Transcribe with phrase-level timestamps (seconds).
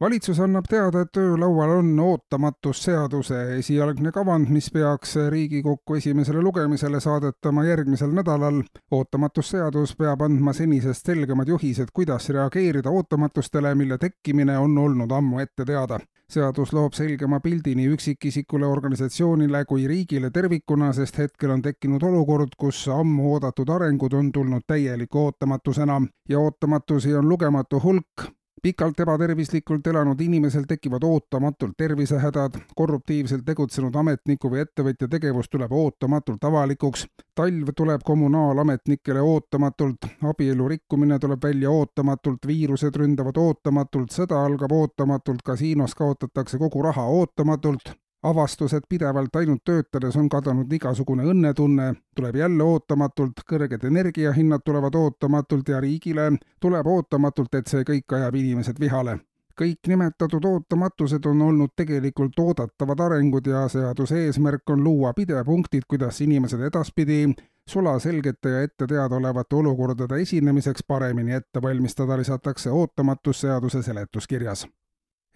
[0.00, 7.64] valitsus annab teada, et töölaual on ootamatusseaduse esialgne kavand, mis peaks Riigikokku esimesele lugemisele saadetama
[7.64, 8.62] järgmisel nädalal.
[8.90, 15.64] ootamatusseadus peab andma senisest selgemad juhised, kuidas reageerida ootamatustele, mille tekkimine on olnud ammu ette
[15.64, 16.00] teada.
[16.28, 22.58] seadus loob selgema pildi nii üksikisikule, organisatsioonile kui riigile tervikuna, sest hetkel on tekkinud olukord,
[22.58, 28.35] kus ammu oodatud arengud on tulnud täieliku ootamatusena ja ootamatusi on lugematu hulk
[28.66, 36.44] pikalt ebatervislikult elanud inimesel tekivad ootamatult tervisehädad, korruptiivselt tegutsenud ametniku või ettevõtja tegevus tuleb ootamatult
[36.48, 37.04] avalikuks,
[37.38, 45.46] talv tuleb kommunaalametnikele ootamatult, abielu rikkumine tuleb välja ootamatult, viirused ründavad ootamatult, sõda algab ootamatult,
[45.46, 47.94] kasiinos kaotatakse kogu raha ootamatult
[48.26, 54.94] avastus, et pidevalt ainult töötades on kadunud igasugune õnnetunne, tuleb jälle ootamatult, kõrged energiahinnad tulevad
[54.94, 59.18] ootamatult ja riigile tuleb ootamatult, et see kõik ajab inimesed vihale.
[59.56, 66.20] kõik nimetatud ootamatused on olnud tegelikult oodatavad arengud ja seaduse eesmärk on luua pidepunktid, kuidas
[66.20, 67.34] inimesed edaspidi
[67.68, 74.66] sulaselgete ja ette teadaolevate olukordade esinemiseks paremini ette valmistada, lisatakse ootamatusseaduse seletuskirjas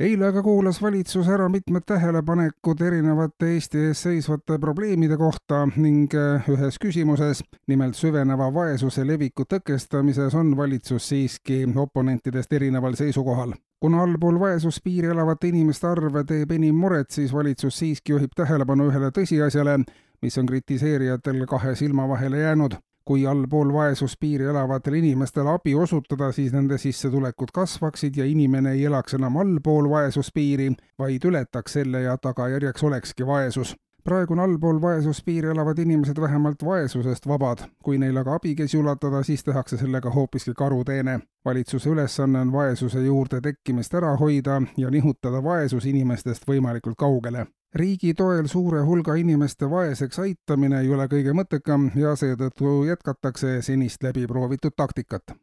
[0.00, 6.48] eile aga kuulas valitsus ära mitmed tähelepanekud erinevate Eesti ees seisvate probleemide kohta ning äh,
[6.48, 13.52] ühes küsimuses, nimelt süveneva vaesuse leviku tõkestamises, on valitsus siiski oponentidest erineval seisukohal.
[13.80, 19.12] kuna allpool vaesuspiiri elavate inimeste arv teeb enim muret, siis valitsus siiski juhib tähelepanu ühele
[19.12, 19.82] tõsiasjale,
[20.22, 26.52] mis on kritiseerijatel kahe silma vahele jäänud kui allpool vaesuspiiri elavatele inimestele abi osutada, siis
[26.52, 32.82] nende sissetulekud kasvaksid ja inimene ei elaks enam allpool vaesuspiiri, vaid ületaks selle ja tagajärjeks
[32.82, 37.58] olekski vaesus praegu on allpool vaesuspiiri elavad inimesed vähemalt vaesusest vabad.
[37.84, 41.20] kui neile aga abikäsi ulatada, siis tehakse sellega hoopiski karuteene.
[41.44, 48.14] valitsuse ülesanne on vaesuse juurde tekkimist ära hoida ja nihutada vaesus inimestest võimalikult kaugele riigi
[48.14, 54.74] toel suure hulga inimeste vaeseks aitamine ei ole kõige mõttekam ja seetõttu jätkatakse senist läbiproovitud
[54.76, 55.34] taktikat.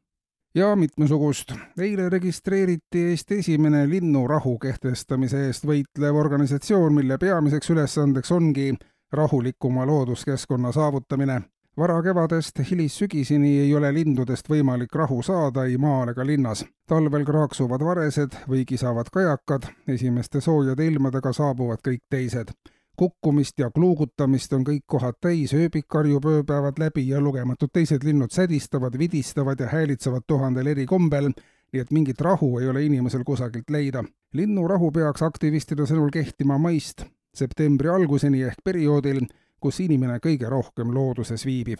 [0.55, 1.53] ja mitmesugust.
[1.79, 8.73] eile registreeriti Eesti esimene linnurahu kehtestamise eest võitlev organisatsioon, mille peamiseks ülesandeks ongi
[9.11, 11.41] rahulikuma looduskeskkonna saavutamine
[11.77, 16.65] varakevadest hilissügiseni ei ole lindudest võimalik rahu saada ei maal ega linnas.
[16.87, 22.51] talvel kraaksuvad varesed või kisavad kajakad, esimeste soojade ilmadega saabuvad kõik teised.
[22.95, 28.31] kukkumist ja kluugutamist on kõik kohad täis, ööbik karjub ööpäevad läbi ja lugematud teised linnud
[28.31, 31.29] sädistavad, vidistavad ja häälitsevad tuhandel eri kombel,
[31.73, 34.03] nii et mingit rahu ei ole inimesel kusagilt leida.
[34.33, 37.05] linnurahu peaks aktivistide sõnul kehtima maist
[37.37, 39.21] septembri alguseni ehk perioodil,
[39.61, 41.79] kus inimene kõige rohkem looduses viibib.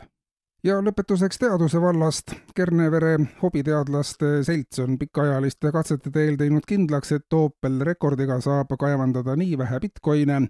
[0.63, 2.33] ja lõpetuseks teaduse vallast.
[2.55, 9.57] Kernevere hobiteadlaste selts on pikaajaliste katsete teel teinud kindlaks, et Opel rekordiga saab kaevandada nii
[9.57, 10.41] vähe Bitcoine,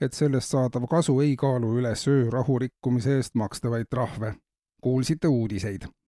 [0.00, 4.34] et sellest saadav kasu ei kaalu üles öörahu rikkumise eest makstavaid trahve.
[4.80, 5.88] kuulsite uudiseid